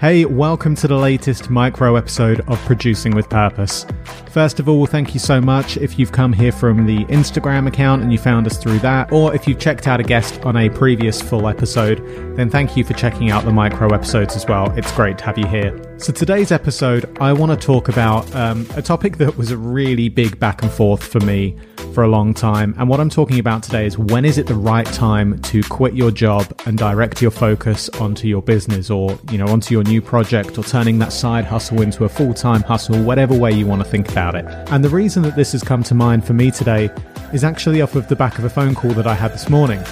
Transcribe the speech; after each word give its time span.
Hey, 0.00 0.24
welcome 0.24 0.76
to 0.76 0.86
the 0.86 0.96
latest 0.96 1.50
micro 1.50 1.96
episode 1.96 2.38
of 2.48 2.64
Producing 2.66 3.16
with 3.16 3.28
Purpose. 3.28 3.84
First 4.30 4.60
of 4.60 4.68
all, 4.68 4.86
thank 4.86 5.12
you 5.12 5.18
so 5.18 5.40
much 5.40 5.76
if 5.76 5.98
you've 5.98 6.12
come 6.12 6.32
here 6.32 6.52
from 6.52 6.86
the 6.86 7.04
Instagram 7.06 7.66
account 7.66 8.02
and 8.02 8.12
you 8.12 8.18
found 8.18 8.46
us 8.46 8.56
through 8.58 8.78
that, 8.78 9.10
or 9.10 9.34
if 9.34 9.48
you've 9.48 9.58
checked 9.58 9.88
out 9.88 9.98
a 9.98 10.04
guest 10.04 10.40
on 10.44 10.56
a 10.56 10.70
previous 10.70 11.20
full 11.20 11.48
episode, 11.48 11.98
then 12.36 12.48
thank 12.48 12.76
you 12.76 12.84
for 12.84 12.94
checking 12.94 13.32
out 13.32 13.44
the 13.44 13.50
micro 13.50 13.92
episodes 13.92 14.36
as 14.36 14.46
well. 14.46 14.70
It's 14.78 14.92
great 14.92 15.18
to 15.18 15.24
have 15.24 15.36
you 15.36 15.48
here. 15.48 15.76
So, 15.96 16.12
today's 16.12 16.52
episode, 16.52 17.18
I 17.20 17.32
want 17.32 17.50
to 17.60 17.66
talk 17.66 17.88
about 17.88 18.32
um, 18.36 18.68
a 18.76 18.82
topic 18.82 19.16
that 19.16 19.36
was 19.36 19.50
a 19.50 19.56
really 19.56 20.08
big 20.08 20.38
back 20.38 20.62
and 20.62 20.70
forth 20.70 21.02
for 21.02 21.18
me 21.18 21.56
for 21.98 22.04
a 22.04 22.08
long 22.08 22.32
time. 22.32 22.76
And 22.78 22.88
what 22.88 23.00
I'm 23.00 23.10
talking 23.10 23.40
about 23.40 23.64
today 23.64 23.84
is 23.84 23.98
when 23.98 24.24
is 24.24 24.38
it 24.38 24.46
the 24.46 24.54
right 24.54 24.86
time 24.86 25.36
to 25.40 25.64
quit 25.64 25.94
your 25.94 26.12
job 26.12 26.46
and 26.64 26.78
direct 26.78 27.20
your 27.20 27.32
focus 27.32 27.88
onto 27.88 28.28
your 28.28 28.40
business 28.40 28.88
or, 28.88 29.18
you 29.32 29.36
know, 29.36 29.48
onto 29.48 29.74
your 29.74 29.82
new 29.82 30.00
project 30.00 30.58
or 30.58 30.62
turning 30.62 31.00
that 31.00 31.12
side 31.12 31.44
hustle 31.44 31.82
into 31.82 32.04
a 32.04 32.08
full 32.08 32.34
time 32.34 32.62
hustle, 32.62 33.02
whatever 33.02 33.36
way 33.36 33.50
you 33.50 33.66
want 33.66 33.82
to 33.82 33.88
think 33.88 34.08
about 34.12 34.36
it. 34.36 34.44
And 34.70 34.84
the 34.84 34.88
reason 34.88 35.24
that 35.24 35.34
this 35.34 35.50
has 35.50 35.64
come 35.64 35.82
to 35.82 35.94
mind 35.96 36.24
for 36.24 36.34
me 36.34 36.52
today 36.52 36.88
is 37.32 37.42
actually 37.42 37.82
off 37.82 37.96
of 37.96 38.06
the 38.06 38.14
back 38.14 38.38
of 38.38 38.44
a 38.44 38.48
phone 38.48 38.76
call 38.76 38.92
that 38.92 39.08
I 39.08 39.14
had 39.14 39.32
this 39.32 39.48
morning. 39.48 39.82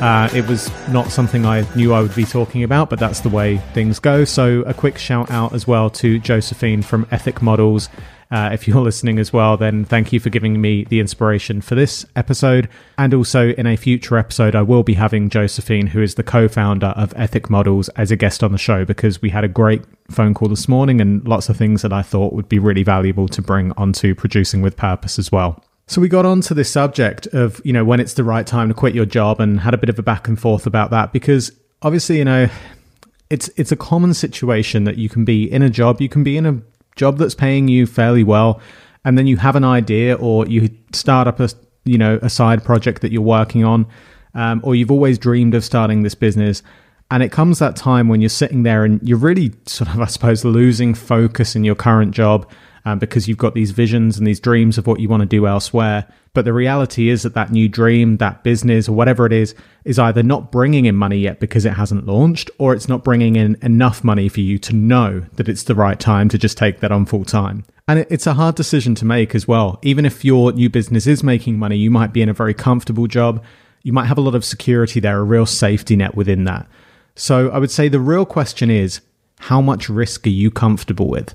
Uh, 0.00 0.28
it 0.34 0.46
was 0.46 0.70
not 0.88 1.10
something 1.10 1.46
I 1.46 1.64
knew 1.74 1.94
I 1.94 2.02
would 2.02 2.14
be 2.14 2.24
talking 2.24 2.62
about, 2.62 2.90
but 2.90 2.98
that's 2.98 3.20
the 3.20 3.28
way 3.28 3.58
things 3.72 3.98
go. 3.98 4.24
So, 4.24 4.60
a 4.62 4.74
quick 4.74 4.98
shout 4.98 5.30
out 5.30 5.54
as 5.54 5.66
well 5.66 5.88
to 5.90 6.18
Josephine 6.18 6.82
from 6.82 7.06
Ethic 7.10 7.40
Models. 7.40 7.88
Uh, 8.30 8.50
if 8.52 8.66
you're 8.66 8.80
listening 8.82 9.18
as 9.18 9.32
well, 9.32 9.56
then 9.56 9.84
thank 9.84 10.12
you 10.12 10.18
for 10.18 10.28
giving 10.28 10.60
me 10.60 10.84
the 10.84 11.00
inspiration 11.00 11.60
for 11.60 11.74
this 11.74 12.04
episode. 12.16 12.68
And 12.98 13.14
also, 13.14 13.50
in 13.50 13.66
a 13.66 13.76
future 13.76 14.18
episode, 14.18 14.54
I 14.54 14.62
will 14.62 14.82
be 14.82 14.94
having 14.94 15.30
Josephine, 15.30 15.86
who 15.86 16.02
is 16.02 16.16
the 16.16 16.22
co 16.22 16.48
founder 16.48 16.88
of 16.88 17.14
Ethic 17.16 17.48
Models, 17.48 17.88
as 17.90 18.10
a 18.10 18.16
guest 18.16 18.42
on 18.42 18.52
the 18.52 18.58
show 18.58 18.84
because 18.84 19.22
we 19.22 19.30
had 19.30 19.44
a 19.44 19.48
great 19.48 19.82
phone 20.10 20.34
call 20.34 20.48
this 20.48 20.68
morning 20.68 21.00
and 21.00 21.26
lots 21.26 21.48
of 21.48 21.56
things 21.56 21.82
that 21.82 21.92
I 21.92 22.02
thought 22.02 22.32
would 22.34 22.48
be 22.48 22.58
really 22.58 22.82
valuable 22.82 23.28
to 23.28 23.40
bring 23.40 23.72
onto 23.76 24.14
producing 24.14 24.60
with 24.60 24.76
purpose 24.76 25.18
as 25.18 25.32
well. 25.32 25.62
So 25.86 26.00
we 26.00 26.08
got 26.08 26.24
on 26.24 26.40
to 26.42 26.54
this 26.54 26.70
subject 26.70 27.26
of, 27.28 27.60
you 27.64 27.72
know, 27.72 27.84
when 27.84 28.00
it's 28.00 28.14
the 28.14 28.24
right 28.24 28.46
time 28.46 28.68
to 28.68 28.74
quit 28.74 28.94
your 28.94 29.04
job 29.04 29.40
and 29.40 29.60
had 29.60 29.74
a 29.74 29.78
bit 29.78 29.90
of 29.90 29.98
a 29.98 30.02
back 30.02 30.28
and 30.28 30.40
forth 30.40 30.66
about 30.66 30.90
that 30.90 31.12
because 31.12 31.52
obviously, 31.82 32.18
you 32.18 32.24
know, 32.24 32.48
it's 33.30 33.48
it's 33.56 33.72
a 33.72 33.76
common 33.76 34.14
situation 34.14 34.84
that 34.84 34.96
you 34.96 35.08
can 35.08 35.24
be 35.24 35.50
in 35.50 35.62
a 35.62 35.70
job, 35.70 36.00
you 36.00 36.08
can 36.08 36.24
be 36.24 36.36
in 36.36 36.46
a 36.46 36.60
job 36.96 37.18
that's 37.18 37.34
paying 37.34 37.68
you 37.68 37.86
fairly 37.86 38.24
well 38.24 38.60
and 39.04 39.18
then 39.18 39.26
you 39.26 39.36
have 39.36 39.56
an 39.56 39.64
idea 39.64 40.14
or 40.14 40.46
you 40.46 40.70
start 40.92 41.28
up 41.28 41.40
a, 41.40 41.50
you 41.84 41.98
know, 41.98 42.18
a 42.22 42.30
side 42.30 42.64
project 42.64 43.02
that 43.02 43.12
you're 43.12 43.20
working 43.22 43.64
on 43.64 43.86
um, 44.34 44.60
or 44.64 44.74
you've 44.74 44.90
always 44.90 45.18
dreamed 45.18 45.54
of 45.54 45.64
starting 45.64 46.02
this 46.02 46.14
business 46.14 46.62
and 47.10 47.22
it 47.22 47.30
comes 47.30 47.58
that 47.58 47.76
time 47.76 48.08
when 48.08 48.22
you're 48.22 48.30
sitting 48.30 48.62
there 48.62 48.84
and 48.84 49.06
you're 49.06 49.18
really 49.18 49.52
sort 49.66 49.90
of, 49.90 50.00
I 50.00 50.06
suppose, 50.06 50.44
losing 50.44 50.94
focus 50.94 51.54
in 51.54 51.62
your 51.62 51.74
current 51.74 52.12
job 52.12 52.48
um, 52.84 52.98
because 52.98 53.28
you've 53.28 53.38
got 53.38 53.54
these 53.54 53.70
visions 53.70 54.18
and 54.18 54.26
these 54.26 54.40
dreams 54.40 54.78
of 54.78 54.86
what 54.86 55.00
you 55.00 55.08
want 55.08 55.22
to 55.22 55.26
do 55.26 55.46
elsewhere. 55.46 56.06
But 56.34 56.44
the 56.44 56.52
reality 56.52 57.08
is 57.08 57.22
that 57.22 57.34
that 57.34 57.52
new 57.52 57.68
dream, 57.68 58.18
that 58.18 58.42
business, 58.42 58.88
or 58.88 58.92
whatever 58.92 59.24
it 59.24 59.32
is, 59.32 59.54
is 59.84 59.98
either 59.98 60.22
not 60.22 60.50
bringing 60.50 60.84
in 60.84 60.96
money 60.96 61.18
yet 61.18 61.40
because 61.40 61.64
it 61.64 61.74
hasn't 61.74 62.06
launched, 62.06 62.50
or 62.58 62.74
it's 62.74 62.88
not 62.88 63.04
bringing 63.04 63.36
in 63.36 63.56
enough 63.62 64.02
money 64.04 64.28
for 64.28 64.40
you 64.40 64.58
to 64.58 64.74
know 64.74 65.20
that 65.34 65.48
it's 65.48 65.62
the 65.62 65.74
right 65.74 65.98
time 65.98 66.28
to 66.28 66.38
just 66.38 66.58
take 66.58 66.80
that 66.80 66.92
on 66.92 67.06
full 67.06 67.24
time. 67.24 67.64
And 67.86 68.00
it's 68.10 68.26
a 68.26 68.34
hard 68.34 68.54
decision 68.54 68.94
to 68.96 69.04
make 69.04 69.34
as 69.34 69.46
well. 69.46 69.78
Even 69.82 70.04
if 70.04 70.24
your 70.24 70.52
new 70.52 70.68
business 70.68 71.06
is 71.06 71.22
making 71.22 71.58
money, 71.58 71.76
you 71.76 71.90
might 71.90 72.12
be 72.12 72.22
in 72.22 72.28
a 72.28 72.34
very 72.34 72.54
comfortable 72.54 73.06
job. 73.06 73.44
You 73.82 73.92
might 73.92 74.06
have 74.06 74.18
a 74.18 74.22
lot 74.22 74.34
of 74.34 74.44
security 74.44 75.00
there, 75.00 75.18
a 75.18 75.22
real 75.22 75.46
safety 75.46 75.94
net 75.94 76.14
within 76.14 76.44
that. 76.44 76.66
So 77.14 77.50
I 77.50 77.58
would 77.58 77.70
say 77.70 77.88
the 77.88 78.00
real 78.00 78.24
question 78.26 78.70
is 78.70 79.00
how 79.38 79.60
much 79.60 79.88
risk 79.88 80.26
are 80.26 80.30
you 80.30 80.50
comfortable 80.50 81.08
with? 81.08 81.34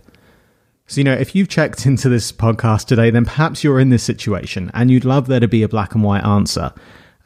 So, 0.90 1.00
you 1.00 1.06
know, 1.06 1.14
if 1.14 1.36
you've 1.36 1.50
checked 1.50 1.86
into 1.86 2.10
this 2.10 2.32
podcast 2.32 2.88
today, 2.88 3.12
then 3.12 3.24
perhaps 3.24 3.64
you're 3.64 3.80
in 3.80 3.92
this 3.92 4.02
situation 4.02 4.72
and 4.74 4.90
you'd 4.90 5.06
love 5.06 5.28
there 5.28 5.40
to 5.40 5.48
be 5.48 5.62
a 5.62 5.70
black 5.70 5.94
and 5.94 6.04
white 6.04 6.26
answer. 6.26 6.74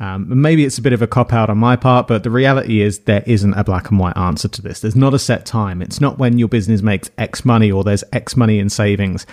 Um, 0.02 0.42
maybe 0.42 0.66
it's 0.66 0.78
a 0.78 0.82
bit 0.82 0.92
of 0.92 1.02
a 1.02 1.08
cop 1.08 1.32
out 1.32 1.50
on 1.50 1.60
my 1.60 1.78
part, 1.78 2.08
but 2.08 2.24
the 2.24 2.30
reality 2.30 2.82
is 2.82 3.00
there 3.00 3.24
isn't 3.26 3.54
a 3.54 3.64
black 3.64 3.90
and 3.90 3.98
white 3.98 4.18
answer 4.18 4.50
to 4.50 4.62
this. 4.62 4.82
There's 4.82 4.98
not 4.98 5.14
a 5.14 5.20
set 5.20 5.46
time. 5.46 5.82
It's 5.82 6.02
not 6.02 6.18
when 6.18 6.38
your 6.38 6.50
business 6.50 6.82
makes 6.82 7.10
X 7.18 7.46
money 7.46 7.72
or 7.72 7.86
there's 7.86 8.04
X 8.12 8.36
money 8.36 8.60
in 8.60 8.70
savings. 8.70 9.26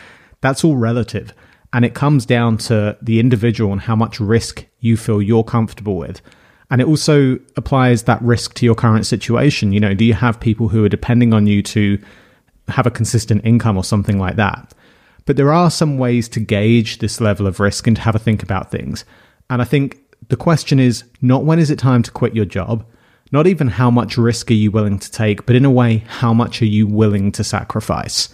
That's 0.43 0.63
all 0.63 0.77
relative. 0.77 1.35
And 1.73 1.85
it 1.85 1.95
comes 1.95 2.25
down 2.25 2.59
to 2.59 2.97
the 3.03 3.19
individual 3.19 3.73
and 3.73 3.81
how 3.81 3.97
much 3.97 4.21
risk 4.21 4.65
you 4.79 4.97
feel 4.97 5.21
you're 5.21 5.43
comfortable 5.43 5.97
with. 5.97 6.23
And 6.71 6.81
it 6.81 6.87
also 6.87 7.41
applies 7.57 8.05
that 8.05 8.23
risk 8.23 8.55
to 8.55 8.65
your 8.65 8.77
current 8.77 9.07
situation. 9.07 9.73
You 9.73 9.81
know, 9.81 9.95
do 9.95 10.05
you 10.05 10.15
have 10.15 10.39
people 10.39 10.69
who 10.69 10.85
are 10.85 10.89
depending 10.89 11.35
on 11.35 11.49
you 11.49 11.65
to 11.65 11.99
have 12.71 12.87
a 12.87 12.91
consistent 12.91 13.45
income 13.45 13.77
or 13.77 13.85
something 13.85 14.19
like 14.19 14.37
that. 14.37 14.75
But 15.27 15.37
there 15.37 15.53
are 15.53 15.71
some 15.71 15.99
ways 15.99 16.29
to 16.31 16.41
gauge 16.41 16.99
this 16.99 17.21
level 17.21 17.47
of 17.47 17.61
risk 17.61 17.87
and 17.87 17.97
to 17.97 18.03
have 18.03 18.15
a 18.15 18.19
think 18.19 18.43
about 18.43 18.71
things. 18.71 19.05
And 19.49 19.61
I 19.61 19.65
think 19.65 19.99
the 20.29 20.37
question 20.37 20.79
is 20.79 21.05
not 21.21 21.45
when 21.45 21.59
is 21.59 21.71
it 21.71 21.79
time 21.79 22.03
to 22.03 22.11
quit 22.11 22.35
your 22.35 22.45
job, 22.45 22.85
not 23.33 23.47
even 23.47 23.69
how 23.69 23.91
much 23.91 24.17
risk 24.17 24.51
are 24.51 24.55
you 24.55 24.71
willing 24.71 24.99
to 24.99 25.11
take, 25.11 25.47
but 25.47 25.57
in 25.57 25.65
a 25.65 25.71
way, 25.71 25.99
how 26.09 26.33
much 26.33 26.61
are 26.63 26.67
you 26.67 26.87
willing 26.87 27.31
to 27.33 27.45
sacrifice? 27.45 28.29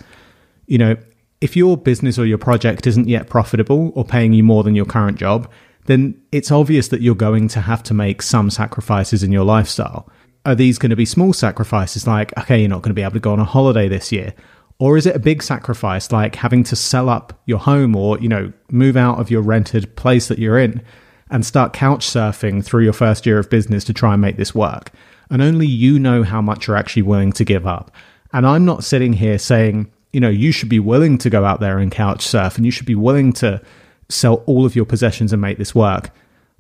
You 0.67 0.79
know, 0.79 0.97
if 1.41 1.57
your 1.57 1.77
business 1.77 2.19
or 2.19 2.27
your 2.27 2.39
project 2.39 2.87
isn't 2.87 3.09
yet 3.09 3.29
profitable 3.29 3.93
or 3.95 4.05
paying 4.05 4.33
you 4.33 4.43
more 4.43 4.63
than 4.63 4.75
your 4.75 4.87
current 4.87 5.19
job, 5.19 5.51
then 5.85 6.21
it's 6.33 6.51
obvious 6.51 6.89
that 6.89 7.03
you're 7.03 7.15
going 7.15 7.49
to 7.49 7.61
have 7.61 7.83
to 7.85 7.95
make 7.95 8.23
some 8.23 8.51
sacrifices 8.51 9.23
in 9.23 9.33
your 9.33 9.45
lifestyle 9.45 10.09
are 10.47 10.55
these 10.55 10.79
going 10.79 10.91
to 10.91 10.97
be 10.97 11.05
small 11.05 11.33
sacrifices 11.33 12.07
like, 12.07 12.37
okay, 12.39 12.61
you're 12.61 12.69
not 12.69 12.81
going 12.81 12.91
to 12.91 12.95
be 12.95 13.03
able 13.03 13.13
to 13.13 13.21
go 13.21 13.33
on 13.33 13.41
a 13.41 13.45
holiday 13.45 13.89
this 13.89 14.13
year? 14.13 14.33
Or 14.79 14.97
is 14.97 15.05
it 15.05 15.17
a 15.17 15.19
big 15.19 15.43
sacrifice 15.43 16.13
like 16.13 16.37
having 16.37 16.63
to 16.65 16.77
sell 16.77 17.09
up 17.09 17.39
your 17.47 17.59
home 17.59 17.97
or, 17.97 18.19
you 18.21 18.29
know, 18.29 18.53
move 18.71 18.97
out 18.97 19.19
of 19.19 19.31
your 19.31 19.43
rented 19.43 19.95
place 19.97 20.29
that 20.29 20.39
you're 20.39 20.59
in 20.59 20.83
and 21.31 21.45
start 21.45 21.73
couch 21.73 22.07
surfing 22.07 22.65
through 22.65 22.85
your 22.85 22.93
first 22.93 23.27
year 23.27 23.39
of 23.39 23.51
business 23.51 23.85
to 23.85 23.93
try 23.93 24.13
and 24.13 24.23
make 24.23 24.37
this 24.37 24.55
work? 24.55 24.93
And 25.31 25.43
only 25.43 25.67
you 25.67 25.99
know 25.99 26.23
how 26.23 26.41
much 26.41 26.69
you're 26.69 26.77
actually 26.77 27.03
willing 27.03 27.33
to 27.33 27.45
give 27.45 27.67
up. 27.67 27.91
And 28.33 28.47
I'm 28.47 28.65
not 28.65 28.85
sitting 28.85 29.15
here 29.15 29.39
saying, 29.39 29.91
you 30.13 30.21
know, 30.21 30.29
you 30.29 30.53
should 30.53 30.69
be 30.69 30.79
willing 30.79 31.19
to 31.19 31.31
go 31.31 31.45
out 31.45 31.59
there 31.59 31.79
and 31.79 31.91
couch 31.91 32.23
surf 32.23 32.57
and 32.57 32.65
you 32.65 32.71
should 32.71 32.87
be 32.87 32.95
willing 32.95 33.33
to 33.35 33.61
sell 34.09 34.45
all 34.47 34.65
of 34.65 34.77
your 34.77 34.85
possessions 34.85 35.33
and 35.33 35.43
make 35.43 35.59
this 35.59 35.75
work. 35.75 36.11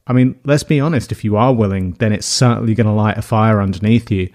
I 0.07 0.13
mean, 0.13 0.39
let's 0.45 0.63
be 0.63 0.81
honest, 0.81 1.11
if 1.11 1.25
you 1.25 1.37
are 1.37 1.53
willing, 1.53 1.93
then 1.93 2.13
it's 2.13 2.27
certainly 2.27 2.75
going 2.75 2.87
to 2.87 2.93
light 2.93 3.19
a 3.19 3.23
fire 3.23 3.61
underneath 3.61 4.11
you. 4.11 4.29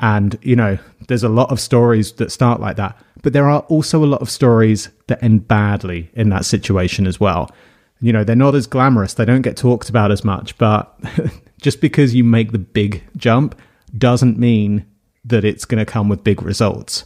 And, 0.00 0.38
you 0.42 0.54
know, 0.54 0.78
there's 1.08 1.24
a 1.24 1.28
lot 1.28 1.50
of 1.50 1.58
stories 1.58 2.12
that 2.14 2.30
start 2.30 2.60
like 2.60 2.76
that. 2.76 2.96
But 3.22 3.32
there 3.32 3.48
are 3.48 3.60
also 3.62 4.04
a 4.04 4.06
lot 4.06 4.22
of 4.22 4.30
stories 4.30 4.90
that 5.08 5.22
end 5.22 5.48
badly 5.48 6.10
in 6.14 6.28
that 6.28 6.44
situation 6.44 7.06
as 7.06 7.18
well. 7.18 7.50
You 8.00 8.12
know, 8.12 8.22
they're 8.22 8.36
not 8.36 8.54
as 8.54 8.68
glamorous, 8.68 9.14
they 9.14 9.24
don't 9.24 9.42
get 9.42 9.56
talked 9.56 9.88
about 9.88 10.12
as 10.12 10.24
much. 10.24 10.56
But 10.56 10.96
just 11.60 11.80
because 11.80 12.14
you 12.14 12.22
make 12.22 12.52
the 12.52 12.58
big 12.58 13.02
jump 13.16 13.60
doesn't 13.96 14.38
mean 14.38 14.86
that 15.24 15.44
it's 15.44 15.64
going 15.64 15.84
to 15.84 15.90
come 15.90 16.08
with 16.08 16.22
big 16.22 16.42
results. 16.42 17.04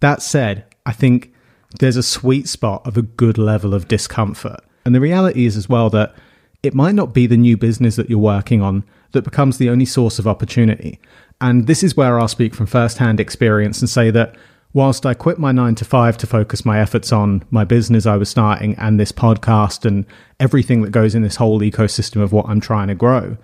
That 0.00 0.22
said, 0.22 0.64
I 0.86 0.92
think 0.92 1.32
there's 1.78 1.96
a 1.96 2.02
sweet 2.02 2.48
spot 2.48 2.86
of 2.86 2.96
a 2.96 3.02
good 3.02 3.36
level 3.38 3.74
of 3.74 3.88
discomfort. 3.88 4.60
And 4.84 4.94
the 4.94 5.00
reality 5.00 5.44
is 5.44 5.56
as 5.56 5.68
well 5.68 5.90
that 5.90 6.14
it 6.62 6.74
might 6.74 6.94
not 6.94 7.12
be 7.12 7.26
the 7.26 7.36
new 7.36 7.56
business 7.56 7.96
that 7.96 8.08
you're 8.08 8.18
working 8.18 8.62
on 8.62 8.84
that 9.12 9.22
becomes 9.22 9.58
the 9.58 9.68
only 9.68 9.84
source 9.84 10.18
of 10.18 10.26
opportunity. 10.26 11.00
And 11.40 11.66
this 11.66 11.82
is 11.82 11.96
where 11.96 12.18
I'll 12.18 12.28
speak 12.28 12.54
from 12.54 12.66
firsthand 12.66 13.20
experience 13.20 13.80
and 13.80 13.90
say 13.90 14.10
that 14.10 14.36
whilst 14.72 15.04
I 15.04 15.14
quit 15.14 15.38
my 15.38 15.52
nine 15.52 15.74
to 15.76 15.84
five 15.84 16.16
to 16.18 16.26
focus 16.26 16.64
my 16.64 16.80
efforts 16.80 17.12
on 17.12 17.44
my 17.50 17.64
business 17.64 18.06
I 18.06 18.16
was 18.16 18.28
starting 18.28 18.74
and 18.76 18.98
this 18.98 19.12
podcast 19.12 19.84
and 19.84 20.06
everything 20.40 20.82
that 20.82 20.90
goes 20.90 21.14
in 21.14 21.22
this 21.22 21.36
whole 21.36 21.60
ecosystem 21.60 22.22
of 22.22 22.32
what 22.32 22.46
I'm 22.48 22.60
trying 22.60 22.88
to 22.88 22.94
grow, 22.94 23.36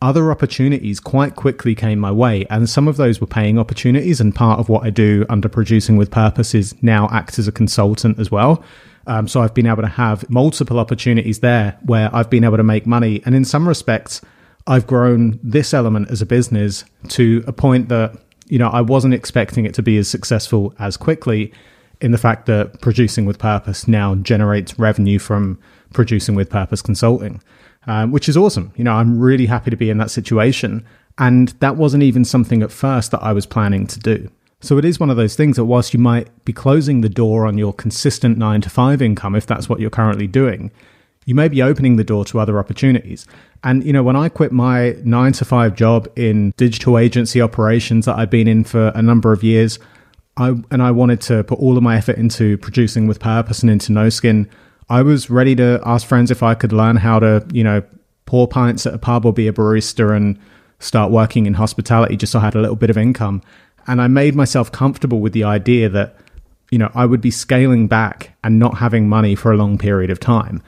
other 0.00 0.30
opportunities 0.30 1.00
quite 1.00 1.34
quickly 1.34 1.74
came 1.74 1.98
my 1.98 2.12
way. 2.12 2.46
And 2.50 2.68
some 2.68 2.86
of 2.88 2.96
those 2.96 3.20
were 3.20 3.26
paying 3.26 3.58
opportunities. 3.58 4.20
And 4.20 4.34
part 4.34 4.60
of 4.60 4.68
what 4.68 4.84
I 4.84 4.90
do 4.90 5.26
under 5.28 5.48
Producing 5.48 5.96
with 5.96 6.10
Purpose 6.10 6.54
is 6.54 6.80
now 6.82 7.08
act 7.10 7.38
as 7.38 7.48
a 7.48 7.52
consultant 7.52 8.18
as 8.18 8.30
well. 8.30 8.62
Um, 9.06 9.28
so 9.28 9.40
I've 9.40 9.54
been 9.54 9.66
able 9.66 9.82
to 9.82 9.88
have 9.88 10.28
multiple 10.30 10.78
opportunities 10.78 11.40
there 11.40 11.78
where 11.84 12.14
I've 12.14 12.30
been 12.30 12.44
able 12.44 12.56
to 12.56 12.62
make 12.62 12.86
money. 12.86 13.22
And 13.24 13.34
in 13.34 13.44
some 13.44 13.68
respects, 13.68 14.20
I've 14.66 14.86
grown 14.86 15.38
this 15.42 15.74
element 15.74 16.10
as 16.10 16.22
a 16.22 16.26
business 16.26 16.84
to 17.08 17.44
a 17.46 17.52
point 17.52 17.88
that, 17.90 18.16
you 18.46 18.58
know, 18.58 18.68
I 18.68 18.80
wasn't 18.80 19.14
expecting 19.14 19.66
it 19.66 19.74
to 19.74 19.82
be 19.82 19.98
as 19.98 20.08
successful 20.08 20.74
as 20.78 20.96
quickly 20.96 21.52
in 22.00 22.12
the 22.12 22.18
fact 22.18 22.46
that 22.46 22.80
producing 22.80 23.24
with 23.24 23.38
purpose 23.38 23.86
now 23.86 24.14
generates 24.16 24.78
revenue 24.78 25.18
from 25.18 25.58
producing 25.92 26.34
with 26.34 26.50
purpose 26.50 26.82
consulting, 26.82 27.42
um, 27.86 28.10
which 28.10 28.28
is 28.28 28.36
awesome. 28.36 28.72
You 28.76 28.84
know, 28.84 28.92
I'm 28.92 29.18
really 29.18 29.46
happy 29.46 29.70
to 29.70 29.76
be 29.76 29.90
in 29.90 29.98
that 29.98 30.10
situation. 30.10 30.84
And 31.18 31.48
that 31.60 31.76
wasn't 31.76 32.02
even 32.02 32.24
something 32.24 32.62
at 32.62 32.72
first 32.72 33.10
that 33.12 33.22
I 33.22 33.32
was 33.32 33.46
planning 33.46 33.86
to 33.86 34.00
do. 34.00 34.30
So 34.64 34.78
it 34.78 34.84
is 34.84 34.98
one 34.98 35.10
of 35.10 35.16
those 35.16 35.36
things 35.36 35.56
that 35.56 35.66
whilst 35.66 35.92
you 35.92 36.00
might 36.00 36.44
be 36.44 36.52
closing 36.52 37.02
the 37.02 37.08
door 37.08 37.46
on 37.46 37.58
your 37.58 37.72
consistent 37.72 38.38
nine 38.38 38.62
to 38.62 38.70
five 38.70 39.02
income, 39.02 39.34
if 39.34 39.46
that's 39.46 39.68
what 39.68 39.78
you're 39.78 39.90
currently 39.90 40.26
doing, 40.26 40.70
you 41.26 41.34
may 41.34 41.48
be 41.48 41.62
opening 41.62 41.96
the 41.96 42.04
door 42.04 42.24
to 42.26 42.40
other 42.40 42.58
opportunities. 42.58 43.26
And, 43.62 43.84
you 43.84 43.92
know, 43.92 44.02
when 44.02 44.16
I 44.16 44.28
quit 44.28 44.52
my 44.52 44.96
nine 45.04 45.32
to 45.32 45.44
five 45.44 45.74
job 45.74 46.08
in 46.16 46.52
digital 46.56 46.98
agency 46.98 47.42
operations 47.42 48.06
that 48.06 48.16
I'd 48.16 48.30
been 48.30 48.48
in 48.48 48.64
for 48.64 48.88
a 48.94 49.02
number 49.02 49.32
of 49.32 49.42
years, 49.42 49.78
I, 50.36 50.54
and 50.70 50.82
I 50.82 50.90
wanted 50.90 51.20
to 51.22 51.44
put 51.44 51.58
all 51.58 51.76
of 51.76 51.82
my 51.82 51.96
effort 51.96 52.16
into 52.16 52.58
producing 52.58 53.06
with 53.06 53.20
purpose 53.20 53.62
and 53.62 53.70
into 53.70 53.92
no 53.92 54.08
skin, 54.08 54.48
I 54.88 55.02
was 55.02 55.30
ready 55.30 55.54
to 55.56 55.80
ask 55.84 56.06
friends 56.06 56.30
if 56.30 56.42
I 56.42 56.54
could 56.54 56.72
learn 56.72 56.96
how 56.96 57.18
to, 57.18 57.46
you 57.52 57.64
know, 57.64 57.82
pour 58.26 58.48
pints 58.48 58.86
at 58.86 58.94
a 58.94 58.98
pub 58.98 59.26
or 59.26 59.32
be 59.32 59.46
a 59.46 59.52
barista 59.52 60.14
and 60.16 60.38
start 60.78 61.10
working 61.10 61.46
in 61.46 61.54
hospitality 61.54 62.16
just 62.16 62.32
so 62.32 62.38
I 62.38 62.42
had 62.42 62.54
a 62.54 62.60
little 62.60 62.76
bit 62.76 62.90
of 62.90 62.98
income. 62.98 63.42
And 63.86 64.00
I 64.00 64.08
made 64.08 64.34
myself 64.34 64.72
comfortable 64.72 65.20
with 65.20 65.32
the 65.32 65.44
idea 65.44 65.88
that, 65.90 66.16
you 66.70 66.78
know, 66.78 66.90
I 66.94 67.06
would 67.06 67.20
be 67.20 67.30
scaling 67.30 67.86
back 67.86 68.36
and 68.42 68.58
not 68.58 68.78
having 68.78 69.08
money 69.08 69.34
for 69.34 69.52
a 69.52 69.56
long 69.56 69.78
period 69.78 70.10
of 70.10 70.20
time. 70.20 70.62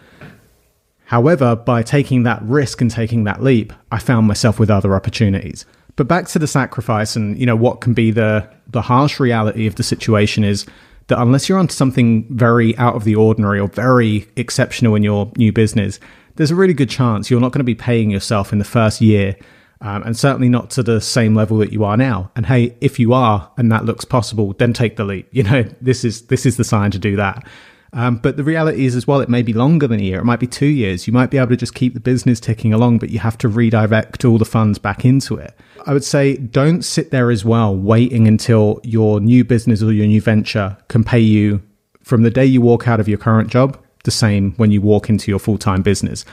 However, 1.06 1.54
by 1.54 1.82
taking 1.82 2.24
that 2.24 2.42
risk 2.42 2.80
and 2.80 2.90
taking 2.90 3.24
that 3.24 3.42
leap, 3.42 3.72
I 3.92 3.98
found 3.98 4.26
myself 4.26 4.58
with 4.58 4.70
other 4.70 4.94
opportunities. 4.94 5.64
But 5.94 6.08
back 6.08 6.26
to 6.28 6.38
the 6.38 6.46
sacrifice 6.46 7.16
and, 7.16 7.38
you 7.38 7.46
know, 7.46 7.56
what 7.56 7.80
can 7.80 7.94
be 7.94 8.10
the 8.10 8.48
the 8.68 8.82
harsh 8.82 9.20
reality 9.20 9.66
of 9.66 9.76
the 9.76 9.82
situation 9.82 10.42
is 10.44 10.66
that 11.06 11.20
unless 11.20 11.48
you're 11.48 11.58
onto 11.58 11.72
something 11.72 12.26
very 12.30 12.76
out 12.78 12.96
of 12.96 13.04
the 13.04 13.14
ordinary 13.14 13.60
or 13.60 13.68
very 13.68 14.26
exceptional 14.36 14.96
in 14.96 15.04
your 15.04 15.30
new 15.36 15.52
business, 15.52 16.00
there's 16.34 16.50
a 16.50 16.56
really 16.56 16.74
good 16.74 16.90
chance 16.90 17.30
you're 17.30 17.40
not 17.40 17.52
going 17.52 17.60
to 17.60 17.64
be 17.64 17.74
paying 17.74 18.10
yourself 18.10 18.52
in 18.52 18.58
the 18.58 18.64
first 18.64 19.00
year 19.00 19.36
um, 19.80 20.02
and 20.04 20.16
certainly 20.16 20.48
not 20.48 20.70
to 20.70 20.82
the 20.82 21.00
same 21.00 21.34
level 21.34 21.58
that 21.58 21.72
you 21.72 21.84
are 21.84 21.96
now. 21.96 22.30
And 22.34 22.46
hey, 22.46 22.76
if 22.80 22.98
you 22.98 23.12
are 23.12 23.50
and 23.56 23.70
that 23.70 23.84
looks 23.84 24.04
possible, 24.04 24.54
then 24.54 24.72
take 24.72 24.96
the 24.96 25.04
leap. 25.04 25.28
You 25.36 25.42
know, 25.42 25.62
this 25.80 26.04
is 26.04 26.22
this 26.22 26.46
is 26.46 26.56
the 26.56 26.64
sign 26.64 26.90
to 26.92 26.98
do 26.98 27.16
that. 27.16 27.46
Um, 27.92 28.16
but 28.16 28.36
the 28.36 28.44
reality 28.44 28.84
is, 28.84 28.96
as 28.96 29.06
well, 29.06 29.20
it 29.20 29.28
may 29.28 29.42
be 29.42 29.52
longer 29.52 29.86
than 29.86 30.00
a 30.00 30.02
year. 30.02 30.20
It 30.20 30.24
might 30.24 30.40
be 30.40 30.46
two 30.46 30.66
years. 30.66 31.06
You 31.06 31.12
might 31.12 31.30
be 31.30 31.38
able 31.38 31.48
to 31.48 31.56
just 31.56 31.74
keep 31.74 31.94
the 31.94 32.00
business 32.00 32.40
ticking 32.40 32.72
along, 32.72 32.98
but 32.98 33.10
you 33.10 33.18
have 33.20 33.38
to 33.38 33.48
redirect 33.48 34.24
all 34.24 34.38
the 34.38 34.44
funds 34.44 34.78
back 34.78 35.04
into 35.04 35.36
it. 35.36 35.54
I 35.86 35.92
would 35.92 36.04
say 36.04 36.36
don't 36.36 36.82
sit 36.82 37.10
there 37.10 37.30
as 37.30 37.44
well, 37.44 37.76
waiting 37.76 38.26
until 38.26 38.80
your 38.82 39.20
new 39.20 39.44
business 39.44 39.82
or 39.82 39.92
your 39.92 40.06
new 40.06 40.20
venture 40.20 40.76
can 40.88 41.04
pay 41.04 41.20
you 41.20 41.62
from 42.02 42.22
the 42.22 42.30
day 42.30 42.44
you 42.44 42.60
walk 42.60 42.86
out 42.86 43.00
of 43.00 43.08
your 43.08 43.18
current 43.18 43.50
job, 43.50 43.82
the 44.04 44.10
same 44.10 44.52
when 44.52 44.70
you 44.70 44.80
walk 44.80 45.08
into 45.08 45.30
your 45.30 45.38
full 45.38 45.58
time 45.58 45.82
business. 45.82 46.24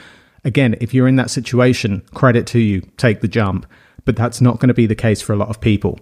Again, 0.44 0.76
if 0.80 0.92
you're 0.92 1.08
in 1.08 1.16
that 1.16 1.30
situation, 1.30 2.02
credit 2.14 2.46
to 2.48 2.58
you, 2.58 2.82
take 2.96 3.20
the 3.20 3.28
jump. 3.28 3.66
But 4.04 4.16
that's 4.16 4.40
not 4.40 4.58
going 4.58 4.68
to 4.68 4.74
be 4.74 4.86
the 4.86 4.94
case 4.94 5.22
for 5.22 5.32
a 5.32 5.36
lot 5.36 5.48
of 5.48 5.60
people. 5.60 5.98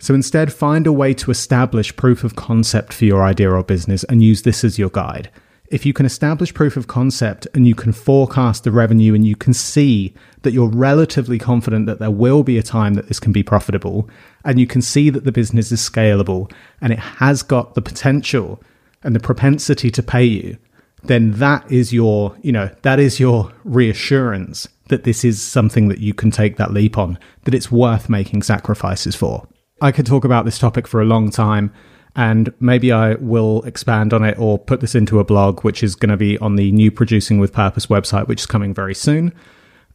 So 0.00 0.14
instead, 0.14 0.52
find 0.52 0.86
a 0.86 0.92
way 0.92 1.14
to 1.14 1.30
establish 1.30 1.96
proof 1.96 2.24
of 2.24 2.36
concept 2.36 2.92
for 2.92 3.04
your 3.04 3.22
idea 3.22 3.50
or 3.50 3.62
business 3.62 4.04
and 4.04 4.22
use 4.22 4.42
this 4.42 4.64
as 4.64 4.78
your 4.78 4.90
guide. 4.90 5.30
If 5.68 5.86
you 5.86 5.92
can 5.92 6.04
establish 6.04 6.52
proof 6.52 6.76
of 6.76 6.88
concept 6.88 7.46
and 7.54 7.66
you 7.66 7.74
can 7.74 7.92
forecast 7.92 8.64
the 8.64 8.70
revenue 8.70 9.14
and 9.14 9.26
you 9.26 9.34
can 9.34 9.54
see 9.54 10.12
that 10.42 10.52
you're 10.52 10.68
relatively 10.68 11.38
confident 11.38 11.86
that 11.86 12.00
there 12.00 12.10
will 12.10 12.42
be 12.42 12.58
a 12.58 12.62
time 12.62 12.94
that 12.94 13.08
this 13.08 13.18
can 13.18 13.32
be 13.32 13.42
profitable 13.42 14.08
and 14.44 14.60
you 14.60 14.66
can 14.66 14.82
see 14.82 15.08
that 15.08 15.24
the 15.24 15.32
business 15.32 15.72
is 15.72 15.80
scalable 15.80 16.52
and 16.80 16.92
it 16.92 16.98
has 16.98 17.42
got 17.42 17.74
the 17.74 17.82
potential 17.82 18.62
and 19.02 19.16
the 19.16 19.20
propensity 19.20 19.90
to 19.90 20.02
pay 20.02 20.24
you, 20.24 20.58
then 21.06 21.32
that 21.32 21.70
is 21.70 21.92
your, 21.92 22.36
you 22.42 22.52
know, 22.52 22.70
that 22.82 22.98
is 22.98 23.20
your 23.20 23.52
reassurance 23.64 24.68
that 24.88 25.04
this 25.04 25.24
is 25.24 25.42
something 25.42 25.88
that 25.88 25.98
you 25.98 26.12
can 26.12 26.30
take 26.30 26.56
that 26.56 26.72
leap 26.72 26.98
on, 26.98 27.18
that 27.44 27.54
it's 27.54 27.70
worth 27.70 28.08
making 28.08 28.42
sacrifices 28.42 29.14
for. 29.14 29.46
I 29.80 29.92
could 29.92 30.06
talk 30.06 30.24
about 30.24 30.44
this 30.44 30.58
topic 30.58 30.86
for 30.86 31.00
a 31.00 31.04
long 31.04 31.30
time, 31.30 31.72
and 32.16 32.52
maybe 32.60 32.92
I 32.92 33.14
will 33.14 33.62
expand 33.62 34.12
on 34.12 34.24
it 34.24 34.38
or 34.38 34.58
put 34.58 34.80
this 34.80 34.94
into 34.94 35.18
a 35.18 35.24
blog, 35.24 35.64
which 35.64 35.82
is 35.82 35.94
going 35.94 36.10
to 36.10 36.16
be 36.16 36.38
on 36.38 36.56
the 36.56 36.70
new 36.72 36.90
Producing 36.90 37.38
with 37.38 37.52
Purpose 37.52 37.86
website, 37.86 38.28
which 38.28 38.40
is 38.40 38.46
coming 38.46 38.72
very 38.72 38.94
soon. 38.94 39.32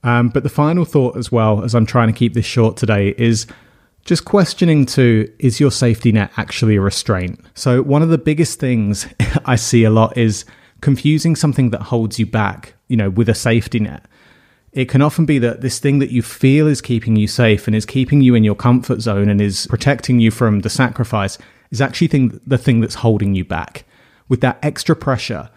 Um, 0.03 0.29
but 0.29 0.43
the 0.43 0.49
final 0.49 0.85
thought, 0.85 1.17
as 1.17 1.31
well, 1.31 1.63
as 1.63 1.75
I'm 1.75 1.85
trying 1.85 2.07
to 2.07 2.13
keep 2.13 2.33
this 2.33 2.45
short 2.45 2.77
today, 2.77 3.13
is 3.17 3.47
just 4.05 4.25
questioning 4.25 4.85
to 4.87 5.31
is 5.39 5.59
your 5.59 5.71
safety 5.71 6.11
net 6.11 6.31
actually 6.37 6.77
a 6.77 6.81
restraint? 6.81 7.39
So, 7.53 7.81
one 7.81 8.01
of 8.01 8.09
the 8.09 8.17
biggest 8.17 8.59
things 8.59 9.07
I 9.45 9.55
see 9.55 9.83
a 9.83 9.89
lot 9.89 10.17
is 10.17 10.45
confusing 10.81 11.35
something 11.35 11.69
that 11.71 11.83
holds 11.83 12.19
you 12.19 12.25
back, 12.25 12.73
you 12.87 12.97
know, 12.97 13.09
with 13.09 13.29
a 13.29 13.35
safety 13.35 13.79
net. 13.79 14.05
It 14.71 14.85
can 14.85 15.01
often 15.01 15.25
be 15.25 15.39
that 15.39 15.61
this 15.61 15.79
thing 15.79 15.99
that 15.99 16.11
you 16.11 16.21
feel 16.21 16.67
is 16.67 16.81
keeping 16.81 17.15
you 17.15 17.27
safe 17.27 17.65
and 17.67 17.75
is 17.75 17.85
keeping 17.85 18.21
you 18.21 18.35
in 18.35 18.43
your 18.43 18.55
comfort 18.55 19.01
zone 19.01 19.29
and 19.29 19.41
is 19.41 19.65
protecting 19.67 20.19
you 20.19 20.29
from 20.29 20.59
the 20.59 20.69
sacrifice 20.69 21.37
is 21.71 21.81
actually 21.81 22.07
thing, 22.07 22.39
the 22.45 22.57
thing 22.57 22.79
that's 22.79 22.95
holding 22.95 23.35
you 23.35 23.43
back. 23.43 23.85
With 24.27 24.41
that 24.41 24.59
extra 24.61 24.95
pressure, 24.95 25.49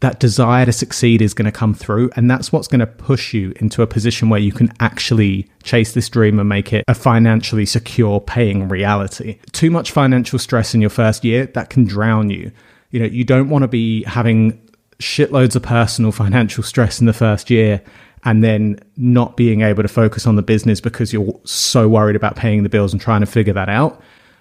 that 0.00 0.20
desire 0.20 0.66
to 0.66 0.72
succeed 0.72 1.22
is 1.22 1.32
going 1.32 1.46
to 1.46 1.52
come 1.52 1.74
through. 1.74 2.10
And 2.16 2.30
that's 2.30 2.52
what's 2.52 2.68
going 2.68 2.80
to 2.80 2.86
push 2.86 3.32
you 3.32 3.52
into 3.56 3.82
a 3.82 3.86
position 3.86 4.28
where 4.28 4.40
you 4.40 4.52
can 4.52 4.72
actually 4.80 5.48
chase 5.62 5.92
this 5.92 6.08
dream 6.08 6.38
and 6.38 6.48
make 6.48 6.72
it 6.72 6.84
a 6.86 6.94
financially 6.94 7.66
secure 7.66 8.20
paying 8.20 8.68
reality. 8.68 9.38
Too 9.52 9.70
much 9.70 9.92
financial 9.92 10.38
stress 10.38 10.74
in 10.74 10.80
your 10.80 10.90
first 10.90 11.24
year, 11.24 11.46
that 11.46 11.70
can 11.70 11.84
drown 11.84 12.30
you. 12.30 12.52
You 12.90 13.00
know, 13.00 13.06
you 13.06 13.24
don't 13.24 13.48
want 13.48 13.62
to 13.62 13.68
be 13.68 14.04
having 14.04 14.60
shitloads 14.98 15.56
of 15.56 15.62
personal 15.62 16.12
financial 16.12 16.62
stress 16.62 17.00
in 17.00 17.06
the 17.06 17.12
first 17.12 17.50
year 17.50 17.82
and 18.24 18.42
then 18.42 18.78
not 18.96 19.36
being 19.36 19.60
able 19.60 19.82
to 19.82 19.88
focus 19.88 20.26
on 20.26 20.36
the 20.36 20.42
business 20.42 20.80
because 20.80 21.12
you're 21.12 21.38
so 21.44 21.88
worried 21.88 22.16
about 22.16 22.36
paying 22.36 22.62
the 22.62 22.68
bills 22.68 22.92
and 22.92 23.00
trying 23.00 23.20
to 23.20 23.26
figure 23.26 23.52
that 23.52 23.68
out. 23.68 24.00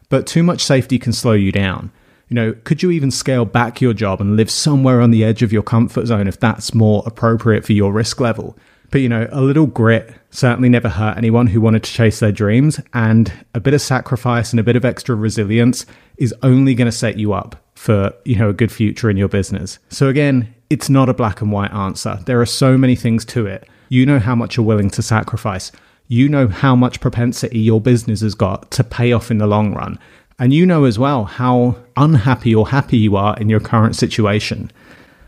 But 0.10 0.28
too 0.28 0.44
much 0.44 0.64
safety 0.64 0.98
can 0.98 1.14
slow 1.14 1.34
you 1.34 1.52
down. 1.52 1.92
You 2.30 2.36
know, 2.36 2.54
could 2.64 2.82
you 2.82 2.90
even 2.90 3.12
scale 3.12 3.46
back 3.46 3.82
your 3.82 3.94
job 3.94 4.22
and 4.22 4.36
live 4.36 4.50
somewhere 4.50 5.02
on 5.02 5.12
the 5.12 5.24
edge 5.24 5.44
of 5.44 5.54
your 5.54 5.62
comfort 5.62 6.08
zone 6.08 6.28
if 6.28 6.40
that's 6.40 6.74
more 6.74 7.04
appropriate 7.06 7.64
for 7.64 7.74
your 7.74 7.94
risk 7.94 8.20
level? 8.20 8.58
But 8.90 9.02
you 9.02 9.10
know, 9.10 9.28
a 9.32 9.42
little 9.42 9.68
grit 9.68 10.14
certainly 10.32 10.70
never 10.70 10.90
hurt 10.90 11.18
anyone 11.18 11.48
who 11.48 11.62
wanted 11.62 11.84
to 11.84 11.92
chase 11.92 12.20
their 12.20 12.32
dreams, 12.32 12.80
and 12.94 13.32
a 13.54 13.60
bit 13.60 13.74
of 13.74 13.82
sacrifice 13.82 14.52
and 14.52 14.60
a 14.60 14.64
bit 14.64 14.76
of 14.76 14.86
extra 14.86 15.16
resilience 15.16 15.86
is 16.18 16.34
only 16.42 16.76
going 16.76 16.86
to 16.86 16.92
set 16.92 17.18
you 17.18 17.34
up 17.34 17.65
for, 17.76 18.14
you 18.24 18.36
know, 18.36 18.50
a 18.50 18.54
good 18.54 18.72
future 18.72 19.10
in 19.10 19.18
your 19.18 19.28
business. 19.28 19.80
So 19.90 20.08
again, 20.08 20.54
it's 20.70 20.90
not 20.90 21.10
a 21.10 21.14
black 21.14 21.42
and 21.42 21.52
white 21.52 21.72
answer. 21.72 22.20
There 22.26 22.42
are 22.42 22.46
so 22.46 22.78
many 22.78 22.96
things 22.96 23.26
to 23.26 23.46
it. 23.46 23.68
You 23.90 24.06
know 24.06 24.20
how 24.20 24.36
much 24.36 24.58
you're 24.58 24.66
willing 24.66 24.90
to 24.92 25.02
sacrifice. 25.02 25.72
You 26.08 26.30
know 26.30 26.48
how 26.48 26.76
much 26.76 27.02
propensity 27.02 27.60
your 27.60 27.82
business 27.82 28.22
has 28.22 28.36
got 28.36 28.72
to 28.72 28.84
pay 28.84 29.12
off 29.12 29.30
in 29.30 29.38
the 29.38 29.48
long 29.48 29.74
run. 29.74 30.00
And 30.40 30.54
you 30.54 30.66
know 30.66 30.86
as 30.86 31.00
well 31.00 31.26
how 31.26 31.78
unhappy 31.96 32.54
or 32.54 32.68
happy 32.68 32.98
you 32.98 33.16
are 33.16 33.38
in 33.38 33.50
your 33.50 33.60
current 33.60 33.96
situation. 33.96 34.72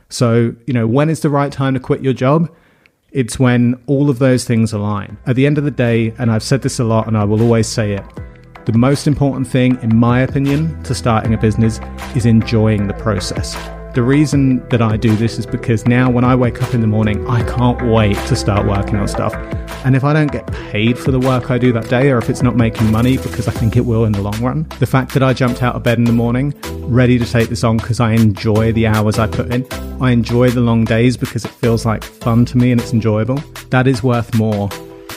So, 0.09 0.55
you 0.65 0.73
know, 0.73 0.87
when 0.87 1.09
is 1.09 1.21
the 1.21 1.29
right 1.29 1.51
time 1.51 1.73
to 1.73 1.79
quit 1.79 2.01
your 2.01 2.13
job? 2.13 2.53
It's 3.11 3.39
when 3.39 3.81
all 3.87 4.09
of 4.09 4.19
those 4.19 4.45
things 4.45 4.73
align. 4.73 5.17
At 5.25 5.35
the 5.35 5.45
end 5.45 5.57
of 5.57 5.63
the 5.63 5.71
day, 5.71 6.13
and 6.17 6.31
I've 6.31 6.43
said 6.43 6.61
this 6.61 6.79
a 6.79 6.83
lot 6.83 7.07
and 7.07 7.17
I 7.17 7.23
will 7.23 7.41
always 7.41 7.67
say 7.67 7.93
it, 7.93 8.03
the 8.71 8.77
most 8.77 9.07
important 9.07 9.47
thing, 9.47 9.81
in 9.81 9.95
my 9.95 10.19
opinion, 10.19 10.83
to 10.83 10.93
starting 10.93 11.33
a 11.33 11.37
business 11.37 11.79
is 12.15 12.25
enjoying 12.25 12.87
the 12.87 12.93
process. 12.95 13.55
The 13.93 14.03
reason 14.03 14.59
that 14.69 14.81
I 14.81 14.97
do 14.97 15.15
this 15.15 15.39
is 15.39 15.45
because 15.45 15.87
now 15.87 16.11
when 16.11 16.23
I 16.23 16.35
wake 16.35 16.61
up 16.61 16.73
in 16.73 16.81
the 16.81 16.87
morning, 16.87 17.25
I 17.27 17.43
can't 17.49 17.81
wait 17.89 18.17
to 18.27 18.35
start 18.35 18.67
working 18.67 18.97
on 18.97 19.07
stuff. 19.07 19.33
And 19.85 19.95
if 19.95 20.03
I 20.03 20.11
don't 20.11 20.31
get 20.31 20.45
paid 20.47 20.99
for 20.99 21.11
the 21.11 21.19
work 21.19 21.49
I 21.49 21.57
do 21.57 21.71
that 21.71 21.89
day, 21.89 22.11
or 22.11 22.17
if 22.17 22.29
it's 22.29 22.43
not 22.43 22.57
making 22.57 22.91
money, 22.91 23.17
because 23.17 23.47
I 23.47 23.51
think 23.51 23.77
it 23.77 23.85
will 23.85 24.05
in 24.05 24.11
the 24.11 24.21
long 24.21 24.39
run, 24.43 24.67
the 24.79 24.85
fact 24.85 25.13
that 25.13 25.23
I 25.23 25.33
jumped 25.33 25.63
out 25.63 25.75
of 25.75 25.83
bed 25.83 25.97
in 25.97 26.03
the 26.03 26.11
morning, 26.11 26.53
ready 26.89 27.17
to 27.17 27.25
take 27.25 27.49
this 27.49 27.63
on 27.63 27.77
because 27.77 27.99
I 27.99 28.11
enjoy 28.11 28.73
the 28.73 28.85
hours 28.85 29.17
I 29.17 29.27
put 29.27 29.53
in, 29.53 29.65
I 30.01 30.11
enjoy 30.11 30.49
the 30.49 30.61
long 30.61 30.83
days 30.83 31.15
because 31.15 31.45
it 31.45 31.51
feels 31.51 31.85
like 31.85 32.03
fun 32.03 32.43
to 32.45 32.57
me 32.57 32.71
and 32.71 32.81
it's 32.81 32.93
enjoyable, 32.93 33.37
that 33.69 33.87
is 33.87 34.03
worth 34.03 34.35
more 34.35 34.67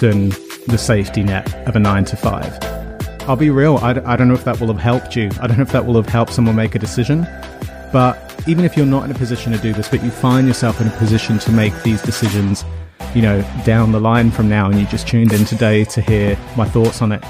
than 0.00 0.30
the 0.68 0.78
safety 0.78 1.22
net 1.22 1.52
of 1.68 1.74
a 1.74 1.80
nine 1.80 2.04
to 2.06 2.16
five. 2.16 2.79
I'll 3.30 3.36
be 3.36 3.50
real, 3.50 3.76
I, 3.76 3.90
I 3.90 4.16
don't 4.16 4.26
know 4.26 4.34
if 4.34 4.42
that 4.42 4.58
will 4.58 4.66
have 4.72 4.80
helped 4.80 5.14
you. 5.14 5.30
I 5.40 5.46
don't 5.46 5.56
know 5.56 5.62
if 5.62 5.70
that 5.70 5.86
will 5.86 5.94
have 5.94 6.08
helped 6.08 6.32
someone 6.32 6.56
make 6.56 6.74
a 6.74 6.80
decision. 6.80 7.28
But 7.92 8.18
even 8.48 8.64
if 8.64 8.76
you're 8.76 8.84
not 8.84 9.04
in 9.04 9.12
a 9.12 9.14
position 9.14 9.52
to 9.52 9.58
do 9.58 9.72
this, 9.72 9.86
but 9.86 10.02
you 10.02 10.10
find 10.10 10.48
yourself 10.48 10.80
in 10.80 10.88
a 10.88 10.96
position 10.96 11.38
to 11.38 11.52
make 11.52 11.72
these 11.84 12.02
decisions, 12.02 12.64
you 13.14 13.22
know, 13.22 13.40
down 13.64 13.92
the 13.92 14.00
line 14.00 14.32
from 14.32 14.48
now, 14.48 14.68
and 14.68 14.80
you 14.80 14.86
just 14.86 15.06
tuned 15.06 15.32
in 15.32 15.44
today 15.44 15.84
to 15.84 16.00
hear 16.00 16.36
my 16.56 16.68
thoughts 16.68 17.02
on 17.02 17.12
it, 17.12 17.22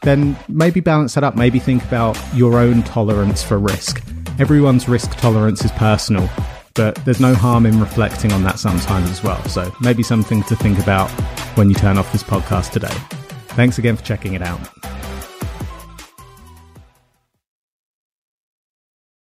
then 0.00 0.38
maybe 0.48 0.80
balance 0.80 1.12
that 1.16 1.22
up. 1.22 1.36
Maybe 1.36 1.58
think 1.58 1.84
about 1.84 2.18
your 2.34 2.58
own 2.58 2.82
tolerance 2.84 3.42
for 3.42 3.58
risk. 3.58 4.02
Everyone's 4.38 4.88
risk 4.88 5.10
tolerance 5.18 5.62
is 5.66 5.72
personal, 5.72 6.30
but 6.72 6.94
there's 7.04 7.20
no 7.20 7.34
harm 7.34 7.66
in 7.66 7.78
reflecting 7.78 8.32
on 8.32 8.42
that 8.44 8.58
sometimes 8.58 9.10
as 9.10 9.22
well. 9.22 9.44
So 9.50 9.70
maybe 9.82 10.02
something 10.02 10.44
to 10.44 10.56
think 10.56 10.78
about 10.78 11.10
when 11.58 11.68
you 11.68 11.74
turn 11.74 11.98
off 11.98 12.10
this 12.10 12.22
podcast 12.22 12.70
today. 12.70 12.96
Thanks 13.48 13.76
again 13.76 13.98
for 13.98 14.02
checking 14.02 14.32
it 14.32 14.40
out. 14.40 14.58